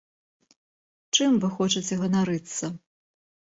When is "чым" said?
1.19-1.31